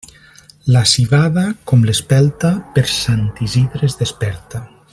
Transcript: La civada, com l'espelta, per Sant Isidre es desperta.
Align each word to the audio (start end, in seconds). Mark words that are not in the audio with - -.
La 0.75 0.81
civada, 0.91 1.43
com 1.71 1.85
l'espelta, 1.89 2.51
per 2.79 2.85
Sant 2.95 3.23
Isidre 3.49 3.91
es 3.91 3.99
desperta. 4.01 4.65